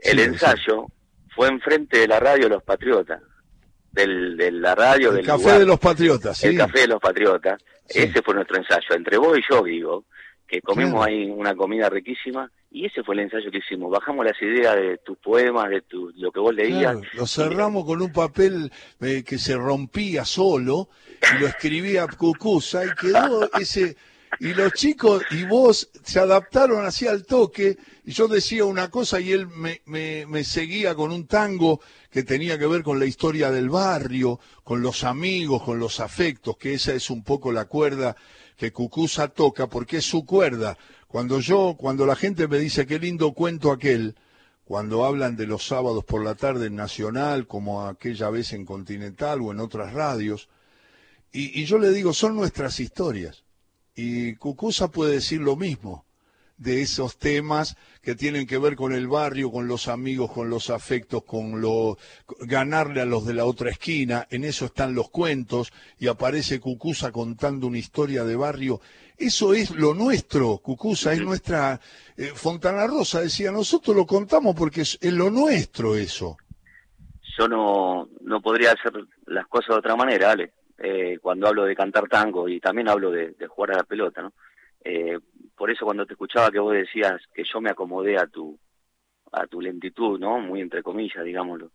el 0.01 0.19
ensayo 0.21 0.87
fue 1.35 1.49
enfrente 1.49 2.01
de 2.01 2.09
la 2.09 2.21
radio 2.21 2.49
Los 2.49 2.63
Patriotas. 2.63 3.21
Del, 3.93 4.37
de 4.37 4.51
la 4.51 4.75
radio 4.75 5.13
el 5.17 5.25
Café 5.25 5.61
de 5.61 5.67
los 5.67 5.79
Patriotas, 5.79 6.37
sí. 6.37 6.49
El 6.49 6.59
Café 6.59 6.81
de 6.81 6.89
los 6.89 7.01
Patriotas. 7.01 7.63
Ese 7.89 8.23
fue 8.23 8.35
nuestro 8.35 8.57
ensayo. 8.57 8.95
Entre 8.95 9.17
vos 9.17 9.39
y 9.39 9.43
yo, 9.49 9.63
digo, 9.63 10.05
que 10.47 10.61
comimos 10.61 11.07
ahí 11.07 11.31
una 11.31 11.55
comida 11.55 11.89
riquísima 11.89 12.51
y 12.75 12.87
ese 12.87 13.05
fue 13.05 13.15
el 13.15 13.21
ensayo 13.21 13.53
que 13.53 13.59
hicimos. 13.59 13.89
Bajamos 13.89 14.25
las 14.25 14.43
ideas 14.43 14.75
de 14.75 14.99
tus 14.99 15.17
poemas, 15.19 15.71
de 15.71 15.83
tu, 15.83 16.11
lo 16.17 16.33
que 16.33 16.41
vos 16.41 16.53
leías. 16.53 16.97
lo 17.13 17.25
cerramos 17.25 17.85
con 17.85 18.03
un 18.03 18.13
papel 18.13 18.73
eh, 19.01 19.23
que 19.25 19.39
se 19.39 19.55
rompía 19.55 20.25
solo 20.25 20.89
y 21.37 21.41
lo 21.41 21.47
escribía 21.47 22.09
Cucusa 22.09 22.85
y 22.85 22.89
quedó 23.01 23.49
ese... 23.59 23.97
Y 24.41 24.53
los 24.53 24.73
chicos 24.73 25.23
y 25.31 25.45
vos 25.45 25.89
se 26.03 26.19
adaptaron 26.19 26.85
así 26.85 27.07
al 27.07 27.25
toque 27.25 27.79
y 28.05 28.11
yo 28.11 28.27
decía 28.27 28.65
una 28.65 28.91
cosa 28.91 29.21
y 29.21 29.31
él 29.31 29.47
me, 29.47 29.81
me, 29.85 30.27
me 30.27 30.43
seguía 30.43 30.97
con 30.97 31.13
un 31.13 31.29
tango 31.29 31.81
que 32.11 32.25
tenía 32.25 32.59
que 32.59 32.67
ver 32.67 32.83
con 32.83 32.99
la 32.99 33.07
historia 33.07 33.53
del 33.53 33.71
barrio, 33.71 34.41
con 34.65 34.83
los 34.83 35.05
amigos, 35.05 35.63
con 35.63 35.79
los 35.79 36.01
afectos, 36.01 36.57
que 36.57 36.75
esa 36.75 36.93
es 36.93 37.11
un 37.11 37.23
poco 37.23 37.53
la 37.53 37.67
cuerda 37.67 38.17
que 38.57 38.73
Cucusa 38.73 39.29
toca 39.29 39.69
porque 39.69 39.99
es 39.99 40.05
su 40.05 40.27
cuerda 40.27 40.77
cuando 41.15 41.39
yo, 41.39 41.77
cuando 41.79 42.07
la 42.07 42.17
gente 42.17 42.49
me 42.49 42.59
dice 42.59 42.89
qué 42.89 42.99
lindo 42.99 43.35
cuento 43.35 43.71
aquel, 43.71 44.17
cuando 44.65 45.05
hablan 45.05 45.37
de 45.37 45.47
los 45.47 45.65
sábados 45.65 46.03
por 46.03 46.25
la 46.25 46.35
tarde 46.35 46.67
en 46.67 46.75
Nacional, 46.75 47.47
como 47.47 47.87
aquella 47.87 48.31
vez 48.31 48.53
en 48.53 48.65
Continental 48.65 49.41
o 49.41 49.53
en 49.53 49.61
otras 49.61 49.93
radios, 49.93 50.49
y, 51.31 51.65
yo 51.67 51.79
le 51.79 51.91
digo, 51.91 52.13
son 52.13 52.35
nuestras 52.35 52.81
historias. 52.81 53.45
Y 53.95 54.35
Cucusa 54.35 54.89
puede 54.89 55.13
decir 55.13 55.41
lo 55.41 55.55
mismo 55.55 56.04
de 56.57 56.83
esos 56.83 57.19
temas 57.19 57.77
que 58.03 58.15
tienen 58.15 58.47
que 58.47 58.59
ver 58.59 58.77
con 58.77 58.93
el 58.93 59.09
barrio, 59.09 59.51
con 59.51 59.67
los 59.67 59.89
amigos, 59.89 60.31
con 60.31 60.51
los 60.51 60.71
afectos, 60.71 61.25
con 61.25 61.61
lo 61.61 61.99
ganarle 62.41 63.01
a 63.01 63.07
los 63.07 63.27
de 63.27 63.35
la 63.35 63.45
otra 63.45 63.71
esquina, 63.71 64.27
en 64.31 64.45
eso 64.45 64.67
están 64.67 64.95
los 64.95 65.11
cuentos 65.11 65.73
y 65.99 66.09
aparece 66.09 66.61
Cucusa 66.61 67.13
contando 67.13 67.67
una 67.67 67.79
historia 67.79 68.25
de 68.25 68.37
barrio 68.37 68.81
eso 69.17 69.55
es 69.55 69.71
lo 69.71 69.95
nuestro, 69.95 70.59
Cucusa, 70.59 71.13
es 71.13 71.23
nuestra... 71.23 71.81
Eh, 72.17 72.33
Fontana 72.35 72.87
Rosa 72.87 73.21
decía, 73.21 73.53
nosotros 73.53 73.97
lo 73.97 74.07
contamos 74.07 74.55
porque 74.57 74.81
es, 74.81 74.99
lo 75.03 75.31
nuestro 75.31 75.95
eso. 75.95 76.37
Yo 77.39 77.49
no, 77.49 78.09
no 78.23 78.41
podría 78.41 78.73
hacer 78.73 78.93
las 79.27 79.47
cosas 79.47 79.69
de 79.69 79.79
otra 79.79 79.97
manera, 79.97 80.33
Ale. 80.33 80.53
Eh, 80.79 81.19
cuando 81.23 81.47
hablo 81.47 81.65
de 81.65 81.77
cantar 81.77 82.09
tango 82.09 82.49
y 82.49 82.59
también 82.59 82.89
hablo 82.89 83.13
de, 83.13 83.35
jugar 83.49 83.73
a 83.73 83.77
la 83.79 83.85
pelota, 83.85 84.23
¿no? 84.23 84.33
Eh, 84.85 85.19
por 85.57 85.71
eso 85.71 85.85
cuando 85.85 86.07
te 86.07 86.15
escuchaba 86.15 86.51
que 86.51 86.59
vos 86.59 86.73
decías 86.73 87.23
que 87.33 87.45
yo 87.45 87.61
me 87.61 87.71
acomodé 87.71 88.19
a 88.19 88.27
tu 88.27 88.59
a 89.33 89.47
tu 89.47 89.61
lentitud, 89.61 90.19
¿no? 90.19 90.39
Muy 90.39 90.61
entre 90.61 90.83
comillas, 90.83 91.25
digámoslo. 91.25 91.73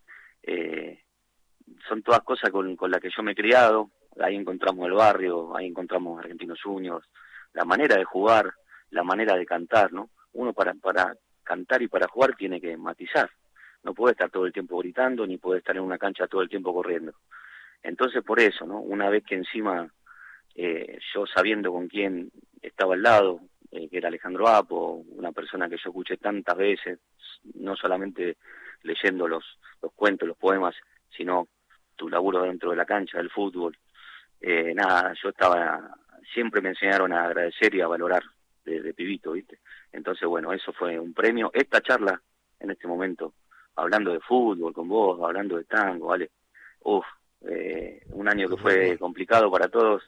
son 1.87 2.01
todas 2.03 2.21
cosas 2.21 2.49
con, 2.51 2.75
con 2.75 2.89
las 2.91 3.01
que 3.01 3.09
yo 3.15 3.21
me 3.21 3.33
he 3.33 3.35
criado. 3.35 3.91
Ahí 4.19 4.35
encontramos 4.35 4.85
el 4.87 4.93
barrio, 4.93 5.55
ahí 5.55 5.67
encontramos 5.67 6.19
Argentinos 6.19 6.61
Juniors, 6.61 7.05
la 7.53 7.65
manera 7.65 7.95
de 7.95 8.03
jugar, 8.03 8.53
la 8.91 9.03
manera 9.03 9.35
de 9.35 9.45
cantar, 9.45 9.91
¿no? 9.93 10.09
Uno 10.33 10.53
para, 10.53 10.73
para 10.73 11.15
cantar 11.43 11.81
y 11.81 11.87
para 11.87 12.07
jugar 12.07 12.35
tiene 12.35 12.59
que 12.61 12.75
matizar. 12.77 13.29
No 13.83 13.93
puede 13.93 14.11
estar 14.11 14.29
todo 14.29 14.45
el 14.45 14.53
tiempo 14.53 14.77
gritando, 14.79 15.25
ni 15.25 15.37
puede 15.37 15.59
estar 15.59 15.75
en 15.75 15.83
una 15.83 15.97
cancha 15.97 16.27
todo 16.27 16.41
el 16.41 16.49
tiempo 16.49 16.73
corriendo. 16.73 17.13
Entonces, 17.81 18.23
por 18.23 18.39
eso, 18.39 18.65
¿no? 18.65 18.79
Una 18.79 19.09
vez 19.09 19.23
que 19.23 19.35
encima, 19.35 19.89
eh, 20.55 20.99
yo 21.13 21.25
sabiendo 21.25 21.71
con 21.71 21.87
quién 21.87 22.31
estaba 22.61 22.93
al 22.93 23.03
lado, 23.03 23.41
eh, 23.71 23.87
que 23.89 23.97
era 23.97 24.07
Alejandro 24.07 24.47
Apo, 24.47 25.03
una 25.09 25.31
persona 25.31 25.69
que 25.69 25.77
yo 25.77 25.89
escuché 25.89 26.17
tantas 26.17 26.57
veces, 26.57 26.99
no 27.55 27.75
solamente 27.75 28.37
leyendo 28.83 29.27
los, 29.27 29.43
los 29.81 29.93
cuentos, 29.93 30.27
los 30.27 30.37
poemas, 30.37 30.75
sino 31.15 31.47
tu 31.95 32.09
laburo 32.09 32.43
dentro 32.43 32.71
de 32.71 32.77
la 32.77 32.85
cancha, 32.85 33.17
del 33.17 33.29
fútbol. 33.29 33.77
Eh, 34.41 34.73
nada, 34.73 35.13
yo 35.21 35.29
estaba 35.29 35.95
siempre 36.33 36.61
me 36.61 36.69
enseñaron 36.69 37.13
a 37.13 37.25
agradecer 37.25 37.73
y 37.75 37.81
a 37.81 37.87
valorar 37.87 38.23
desde 38.63 38.93
pibito, 38.93 39.31
¿viste? 39.33 39.59
Entonces, 39.91 40.27
bueno, 40.27 40.53
eso 40.53 40.71
fue 40.73 40.99
un 40.99 41.13
premio. 41.13 41.49
Esta 41.53 41.81
charla, 41.81 42.21
en 42.59 42.71
este 42.71 42.87
momento, 42.87 43.33
hablando 43.75 44.11
de 44.11 44.19
fútbol 44.19 44.73
con 44.73 44.87
vos, 44.87 45.19
hablando 45.23 45.57
de 45.57 45.63
tango, 45.63 46.07
¿vale? 46.07 46.31
Uf, 46.81 47.05
eh, 47.41 48.01
un 48.11 48.27
año 48.27 48.49
que 48.49 48.57
fue 48.57 48.97
complicado 48.97 49.49
para 49.49 49.69
todos, 49.69 50.03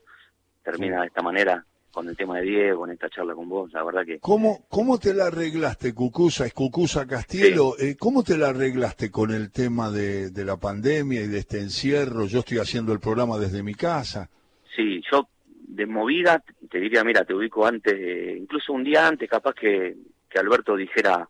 termina 0.63 1.01
de 1.01 1.07
esta 1.07 1.21
manera 1.21 1.65
con 1.91 2.07
el 2.07 2.15
tema 2.15 2.37
de 2.37 2.43
Diego, 2.43 2.85
en 2.85 2.93
esta 2.93 3.09
charla 3.09 3.35
con 3.35 3.49
vos, 3.49 3.71
la 3.73 3.83
verdad 3.83 4.05
que... 4.05 4.19
¿Cómo, 4.19 4.65
cómo 4.69 4.97
te 4.97 5.13
la 5.13 5.25
arreglaste, 5.25 5.93
Cucusa? 5.93 6.45
Es 6.45 6.53
Cucusa 6.53 7.05
Castielo. 7.05 7.77
Eh, 7.77 7.97
¿Cómo 7.99 8.23
te 8.23 8.37
la 8.37 8.49
arreglaste 8.49 9.11
con 9.11 9.31
el 9.31 9.51
tema 9.51 9.91
de, 9.91 10.29
de 10.29 10.45
la 10.45 10.55
pandemia 10.55 11.21
y 11.21 11.27
de 11.27 11.39
este 11.39 11.59
encierro? 11.59 12.27
Yo 12.27 12.39
estoy 12.39 12.59
haciendo 12.59 12.93
el 12.93 13.01
programa 13.01 13.37
desde 13.37 13.61
mi 13.61 13.73
casa. 13.73 14.29
Sí, 14.73 15.01
yo 15.11 15.27
de 15.67 15.85
movida, 15.85 16.41
te 16.69 16.79
diría, 16.79 17.03
mira, 17.03 17.25
te 17.25 17.33
ubico 17.33 17.65
antes, 17.65 17.93
incluso 18.37 18.71
un 18.73 18.83
día 18.83 19.07
antes, 19.07 19.29
capaz 19.29 19.53
que, 19.53 19.95
que 20.29 20.39
Alberto 20.39 20.75
dijera, 20.75 21.27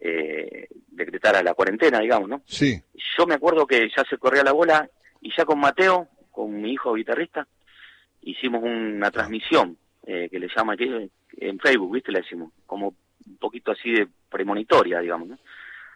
eh, 0.00 0.68
decretara 0.88 1.42
la 1.42 1.54
cuarentena, 1.54 2.00
digamos, 2.00 2.28
¿no? 2.28 2.42
Sí. 2.46 2.78
Yo 3.18 3.26
me 3.26 3.34
acuerdo 3.34 3.66
que 3.66 3.88
ya 3.94 4.02
se 4.08 4.18
corría 4.18 4.44
la 4.44 4.52
bola 4.52 4.88
y 5.20 5.30
ya 5.36 5.44
con 5.44 5.58
Mateo, 5.58 6.08
con 6.30 6.60
mi 6.60 6.72
hijo 6.72 6.94
guitarrista, 6.94 7.46
hicimos 8.26 8.62
una 8.62 9.10
transmisión 9.10 9.76
eh, 10.04 10.28
que 10.30 10.38
le 10.38 10.48
llama 10.54 10.74
aquí 10.74 10.88
en 11.38 11.58
Facebook, 11.58 11.94
¿viste? 11.94 12.12
Le 12.12 12.20
decimos, 12.20 12.52
como 12.66 12.94
un 13.26 13.36
poquito 13.38 13.72
así 13.72 13.90
de 13.90 14.08
premonitoria, 14.28 15.00
digamos, 15.00 15.28
¿no? 15.28 15.38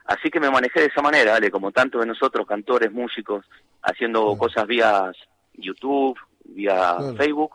Así 0.04 0.30
que 0.30 0.40
me 0.40 0.50
manejé 0.50 0.80
de 0.80 0.86
esa 0.86 1.02
manera, 1.02 1.32
¿vale? 1.32 1.50
Como 1.50 1.72
tanto 1.72 1.98
de 2.00 2.06
nosotros, 2.06 2.46
cantores, 2.46 2.90
músicos, 2.90 3.44
haciendo 3.82 4.36
cosas 4.36 4.66
vía 4.66 5.12
YouTube, 5.54 6.18
vía 6.44 6.96
Facebook, 7.16 7.54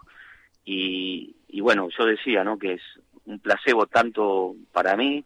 y, 0.63 1.35
bueno, 1.61 1.89
yo 1.97 2.05
decía, 2.05 2.43
¿no? 2.43 2.57
Que 2.57 2.73
es 2.73 2.81
un 3.25 3.39
placebo 3.39 3.87
tanto 3.87 4.55
para 4.71 4.95
mí 4.95 5.23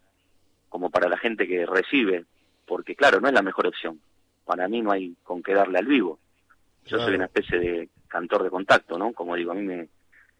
como 0.70 0.90
para 0.90 1.10
la 1.10 1.18
gente 1.18 1.48
que 1.48 1.66
recibe, 1.66 2.26
porque 2.66 2.96
claro, 2.96 3.20
no 3.20 3.28
es 3.28 3.34
la 3.34 3.42
mejor 3.42 3.68
opción. 3.68 4.00
Para 4.46 4.68
mí 4.68 4.82
no 4.82 4.92
hay 4.92 5.16
con 5.24 5.42
qué 5.42 5.54
darle 5.54 5.80
al 5.80 5.86
vivo. 5.86 6.20
Yo 6.86 7.00
soy 7.00 7.16
una 7.16 7.26
especie 7.26 7.60
de 7.60 7.90
cantor 8.10 8.44
de 8.44 8.50
contacto, 8.50 8.98
¿no? 8.98 9.14
Como 9.14 9.36
digo, 9.36 9.52
a 9.52 9.56
mí 9.56 9.62
me, 9.62 9.88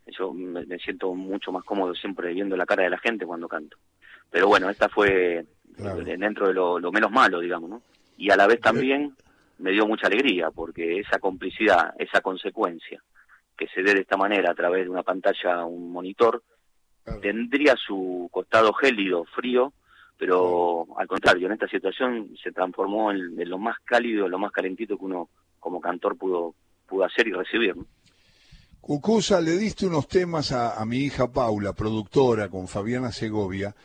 yo 0.08 0.34
me, 0.34 0.66
siento 0.80 1.14
mucho 1.14 1.52
más 1.52 1.64
cómodo 1.64 1.94
siempre 1.94 2.34
viendo 2.34 2.58
la 2.58 2.66
cara 2.66 2.84
de 2.84 2.90
la 2.90 2.98
gente 2.98 3.26
cuando 3.26 3.48
canto. 3.48 3.78
Pero 4.30 4.48
bueno, 4.48 4.70
esta 4.70 4.90
fue 4.90 5.46
dentro 6.06 6.48
de 6.48 6.54
lo, 6.54 6.80
lo, 6.80 6.92
menos 6.92 7.12
malo, 7.12 7.40
digamos, 7.40 7.70
¿no? 7.70 7.82
Y 8.18 8.30
a 8.32 8.36
la 8.36 8.48
vez 8.48 8.60
también 8.60 9.16
me 9.60 9.72
dio 9.72 9.88
mucha 9.88 10.08
alegría, 10.08 10.52
porque 10.52 11.00
esa 11.00 11.20
complicidad, 11.20 11.94
esa 11.98 12.22
consecuencia, 12.22 13.02
que 13.58 13.68
se 13.68 13.82
dé 13.82 13.94
de 13.94 14.02
esta 14.02 14.18
manera 14.18 14.52
a 14.52 14.56
través 14.56 14.84
de 14.84 14.90
una 14.90 15.04
pantalla, 15.04 15.66
un 15.66 15.92
monitor, 15.92 16.42
tendría 17.22 17.76
su 17.76 18.30
costado 18.32 18.74
gélido, 18.74 19.26
frío, 19.26 19.74
pero 20.18 20.86
al 20.98 21.08
contrario, 21.08 21.48
en 21.48 21.54
esta 21.54 21.68
situación 21.68 22.30
se 22.42 22.52
transformó 22.52 23.12
en, 23.12 23.50
lo 23.50 23.58
más 23.58 23.78
cálido, 23.84 24.28
lo 24.28 24.38
más 24.38 24.52
calentito 24.52 24.98
que 24.98 25.06
uno 25.06 25.30
como 25.60 25.82
cantor 25.82 26.18
pudo, 26.18 26.56
pudo 26.90 27.06
hacer 27.06 27.28
y 27.28 27.32
recibir. 27.32 27.76
Cucusa, 28.82 29.40
le 29.42 29.58
diste 29.58 29.86
unos 29.86 30.08
temas 30.08 30.52
a, 30.52 30.80
a, 30.80 30.86
mi 30.86 30.98
hija 30.98 31.32
Paula, 31.32 31.74
productora, 31.74 32.50
con 32.50 32.68
Fabiana 32.68 33.12
Segovia, 33.12 33.76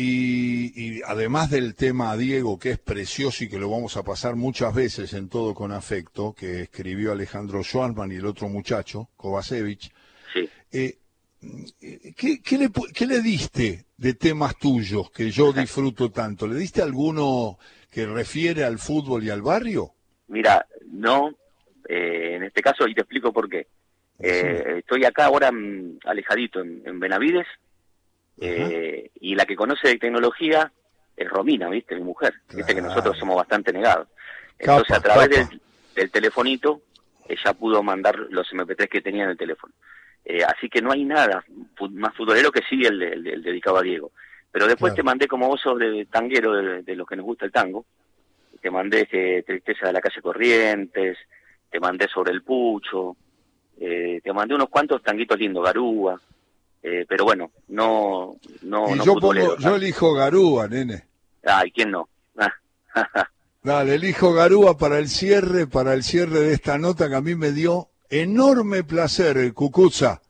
y, 0.00 1.02
además 1.02 1.50
del 1.50 1.74
tema 1.74 2.12
a 2.12 2.16
Diego, 2.16 2.58
que 2.58 2.70
es 2.70 2.78
precioso 2.78 3.44
y 3.44 3.48
que 3.48 3.58
lo 3.58 3.68
vamos 3.68 3.96
a 3.96 4.04
pasar 4.04 4.36
muchas 4.36 4.74
veces 4.74 5.12
en 5.14 5.28
todo 5.28 5.54
con 5.54 5.72
afecto, 5.72 6.34
que 6.34 6.62
escribió 6.62 7.12
Alejandro 7.12 7.62
Schwarman 7.64 8.12
y 8.12 8.16
el 8.16 8.26
otro 8.26 8.48
muchacho, 8.48 9.08
Kovacevic, 9.16 9.90
eh, 10.70 10.98
¿qué, 12.16 12.58
le, 12.58 12.70
¿qué, 12.94 13.06
le, 13.06 13.20
diste 13.22 13.86
de 13.96 14.14
temas 14.14 14.56
tuyos 14.56 15.10
que 15.10 15.30
yo 15.30 15.52
disfruto 15.52 16.10
tanto? 16.10 16.46
¿Le 16.46 16.56
diste 16.56 16.80
alguno 16.80 17.58
que 17.90 18.06
refiere 18.06 18.64
al 18.64 18.78
fútbol 18.78 19.24
y 19.24 19.30
al 19.30 19.42
barrio? 19.42 19.94
Mira, 20.28 20.66
no, 20.86 21.30
eh, 21.88 22.34
en 22.36 22.44
este 22.44 22.62
caso, 22.62 22.86
y 22.86 22.94
te 22.94 23.00
explico 23.00 23.32
por 23.32 23.48
qué. 23.48 23.66
Eh, 24.20 24.76
estoy 24.78 25.04
acá 25.04 25.24
ahora 25.24 25.50
mm, 25.50 25.98
alejadito 26.04 26.60
en 26.60 27.00
Benavides, 27.00 27.46
eh, 28.40 29.10
y 29.20 29.34
la 29.34 29.44
que 29.44 29.56
conoce 29.56 29.88
de 29.88 29.98
tecnología 29.98 30.70
es 31.16 31.28
Romina, 31.28 31.68
¿viste? 31.68 31.96
Mi 31.96 32.02
mujer. 32.02 32.34
Viste 32.54 32.74
que 32.74 32.82
nosotros 32.82 33.18
somos 33.18 33.36
bastante 33.36 33.72
negados. 33.72 34.08
Entonces, 34.58 34.96
a 34.96 35.00
través 35.00 35.28
del, 35.94 36.10
telefonito, 36.10 36.82
ella 37.28 37.52
pudo 37.54 37.82
mandar 37.82 38.16
los 38.30 38.48
MP3 38.52 38.88
que 38.88 39.00
tenía 39.00 39.24
en 39.24 39.30
el 39.30 39.36
teléfono. 39.36 39.74
Eh, 40.24 40.44
así 40.44 40.68
que 40.68 40.80
no 40.80 40.92
hay 40.92 41.04
nada 41.04 41.44
más 41.90 42.14
futbolero 42.14 42.52
que 42.52 42.62
sí 42.68 42.82
el, 42.84 43.02
el, 43.02 43.42
dedicado 43.42 43.78
a 43.78 43.82
Diego. 43.82 44.12
Pero 44.52 44.66
después 44.66 44.94
te 44.94 45.02
mandé, 45.02 45.26
como 45.26 45.48
vos 45.48 45.60
sos 45.60 45.78
de 45.78 46.06
tanguero, 46.06 46.52
de, 46.52 46.96
los 46.96 47.06
que 47.06 47.16
nos 47.16 47.24
gusta 47.24 47.46
el 47.46 47.52
tango, 47.52 47.84
te 48.60 48.70
mandé 48.70 49.02
este, 49.02 49.42
Tristeza 49.42 49.86
de 49.86 49.92
la 49.92 50.00
calle 50.00 50.22
Corrientes, 50.22 51.18
te 51.70 51.80
mandé 51.80 52.08
sobre 52.08 52.32
el 52.32 52.42
Pucho, 52.42 53.16
eh, 53.80 54.20
te 54.22 54.32
mandé 54.32 54.54
unos 54.54 54.68
cuantos 54.68 55.02
tanguitos 55.02 55.38
lindos, 55.38 55.64
Garúa, 55.64 56.20
Eh, 56.80 57.04
pero 57.08 57.24
bueno, 57.24 57.50
no, 57.68 58.36
no, 58.62 58.94
y 58.94 59.04
yo, 59.04 59.16
pongo, 59.16 59.56
yo 59.58 59.74
elijo 59.74 60.14
Garúa, 60.14 60.68
nene. 60.68 61.04
Ay, 61.44 61.72
¿quién 61.72 61.90
no? 61.90 62.08
Dale, 63.62 63.96
elijo 63.96 64.32
Garúa 64.32 64.78
para 64.78 64.98
el 64.98 65.08
cierre, 65.08 65.66
para 65.66 65.94
el 65.94 66.02
cierre 66.02 66.40
de 66.40 66.54
esta 66.54 66.78
nota 66.78 67.08
que 67.08 67.16
a 67.16 67.20
mí 67.20 67.34
me 67.34 67.50
dio 67.50 67.88
enorme 68.08 68.84
placer, 68.84 69.36
el 69.36 69.54
Cucuza. 69.54 70.22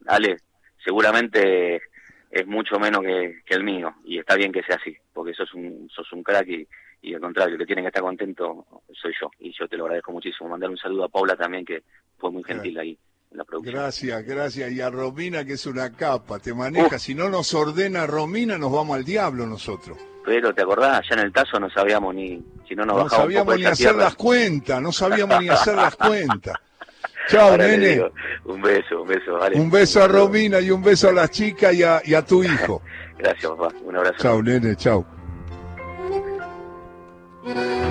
Dale, 0.00 0.38
seguramente 0.82 1.82
es 2.30 2.46
mucho 2.46 2.78
menos 2.78 3.02
que, 3.02 3.42
el 3.46 3.62
mío 3.62 3.94
y 4.04 4.18
está 4.18 4.34
bien 4.34 4.52
que 4.52 4.62
sea 4.62 4.76
así, 4.76 4.96
porque 5.12 5.34
sos 5.34 5.52
un, 5.54 5.88
sos 5.94 6.10
un 6.12 6.22
crack 6.22 6.48
y, 6.48 6.66
y 7.04 7.14
al 7.14 7.20
contrario, 7.20 7.54
el 7.54 7.58
que 7.58 7.66
tiene 7.66 7.82
que 7.82 7.88
estar 7.88 8.02
contento 8.02 8.64
soy 8.90 9.12
yo 9.20 9.30
y 9.38 9.52
yo 9.52 9.68
te 9.68 9.76
lo 9.76 9.84
agradezco 9.84 10.10
muchísimo. 10.10 10.48
Mandar 10.48 10.70
un 10.70 10.78
saludo 10.78 11.04
a 11.04 11.08
Paula 11.08 11.36
también 11.36 11.64
que 11.64 11.82
fue 12.16 12.30
muy 12.30 12.42
gentil 12.42 12.78
ahí. 12.78 12.98
En 13.30 13.38
la 13.38 13.44
producción. 13.44 13.74
Gracias, 13.74 14.24
gracias. 14.24 14.72
Y 14.72 14.80
a 14.80 14.88
Romina, 14.88 15.44
que 15.44 15.52
es 15.54 15.66
una 15.66 15.92
capa, 15.92 16.38
te 16.38 16.54
maneja. 16.54 16.98
Si 16.98 17.14
no 17.14 17.28
nos 17.28 17.52
ordena 17.52 18.06
Romina, 18.06 18.56
nos 18.56 18.72
vamos 18.72 18.96
al 18.96 19.04
diablo 19.04 19.46
nosotros. 19.46 19.98
Pero, 20.24 20.54
¿te 20.54 20.62
acordás? 20.62 21.00
Allá 21.00 21.20
en 21.20 21.26
el 21.26 21.32
Tazo 21.32 21.60
no 21.60 21.68
sabíamos 21.68 22.14
ni, 22.14 22.42
si 22.66 22.74
no 22.74 22.86
nos 22.86 22.96
no 22.96 23.08
sabíamos 23.10 23.58
ni 23.58 23.66
hacer 23.66 23.94
las 23.96 24.14
cuentas, 24.14 24.80
no 24.80 24.90
sabíamos 24.90 25.42
ni 25.42 25.48
hacer 25.50 25.74
las 25.74 25.96
cuentas. 25.96 26.56
Chao, 27.28 27.56
nene. 27.56 28.02
un 28.44 28.62
beso, 28.62 29.02
un 29.02 29.08
beso. 29.08 29.38
Un 29.54 29.70
beso 29.70 30.02
a 30.02 30.08
Romina 30.08 30.60
y 30.60 30.70
un 30.70 30.82
beso 30.82 31.10
a 31.10 31.12
las 31.12 31.30
chicas 31.30 31.74
y 31.74 31.82
a, 31.82 32.00
y 32.02 32.14
a 32.14 32.24
tu 32.24 32.42
hijo. 32.42 32.80
Gracias, 33.18 33.50
papá. 33.52 33.68
Un 33.82 33.96
abrazo. 33.96 34.16
Chao, 34.18 34.42
nene, 34.42 34.74
chao. 34.76 35.04
Thank 37.44 37.58
you. 37.58 37.83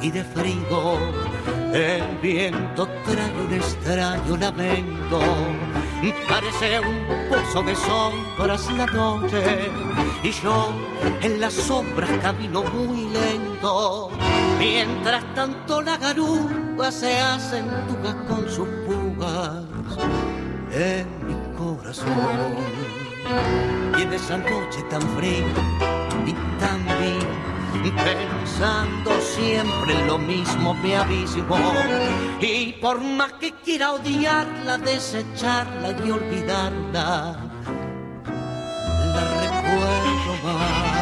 Y 0.00 0.10
de 0.10 0.24
frío. 0.24 0.98
El 1.74 2.16
viento 2.22 2.88
trae 3.04 3.30
un 3.46 3.52
extraño 3.52 4.38
lamento. 4.38 5.20
Parece 6.26 6.80
un 6.80 7.28
pozo 7.28 7.62
de 7.62 7.76
sombras 7.76 8.72
la 8.72 8.86
noche 8.86 9.70
y 10.22 10.30
yo 10.30 10.72
en 11.20 11.40
las 11.40 11.52
sombras 11.52 12.10
camino 12.22 12.62
muy 12.62 13.10
lento. 13.10 14.10
Mientras 14.58 15.22
tanto 15.34 15.82
la 15.82 15.98
garúa 15.98 16.90
se 16.90 17.20
acentuja 17.20 18.16
con 18.28 18.48
sus 18.48 18.68
pugas 18.86 19.62
en 20.72 21.06
mi 21.26 21.36
corazón. 21.58 22.06
Y 23.98 24.02
en 24.02 24.12
esa 24.14 24.38
noche 24.38 24.82
tan 24.88 25.02
fría 25.16 25.44
y 26.24 26.32
tan 26.58 26.82
viva 26.98 27.47
pensando 27.72 29.10
siempre 29.20 30.06
lo 30.06 30.18
mismo 30.18 30.74
me 30.74 30.96
abismo 30.96 31.56
y 32.40 32.72
por 32.74 33.00
más 33.00 33.32
que 33.34 33.52
quiera 33.52 33.92
odiarla, 33.92 34.78
desecharla 34.78 35.90
y 36.04 36.10
olvidarla, 36.10 37.36
la 39.14 39.24
recuerdo 39.40 40.32
más. 40.44 40.98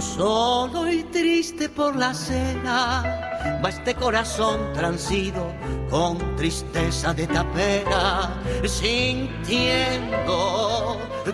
solo 0.00 0.90
y 0.90 1.04
triste 1.04 1.68
por 1.68 1.96
la 1.96 2.12
cena 2.12 3.25
va 3.64 3.68
este 3.68 3.94
corazón 3.94 4.72
transido 4.72 5.52
con 5.90 6.36
tristeza 6.36 7.14
de 7.14 7.26
tapera, 7.26 8.40
sintiendo 8.64 10.16
tu 11.24 11.32